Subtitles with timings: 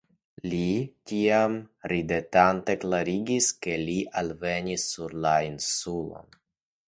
[0.51, 0.61] Li
[1.09, 1.57] tiam
[1.91, 6.35] ridetante klarigis, kiel li alvenis sur la Insulon.